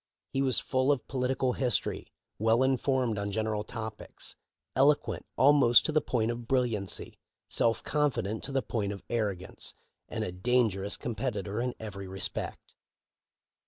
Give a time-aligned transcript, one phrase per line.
[0.33, 4.35] He was full of political history, well informed on general topics,
[4.75, 7.19] eloquent almost to the point of brilliancy,
[7.51, 9.75] self confident to the point of arrogance,
[10.09, 12.73] and a dangerous competitor in every respect.